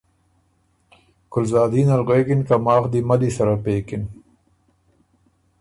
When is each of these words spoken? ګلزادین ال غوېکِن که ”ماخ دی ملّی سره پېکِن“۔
ګلزادین 1.33 1.87
ال 1.95 2.01
غوېکِن 2.07 2.41
که 2.47 2.55
”ماخ 2.65 2.83
دی 2.91 2.99
ملّی 3.07 3.31
سره 3.37 3.55
پېکِن“۔ 3.63 4.03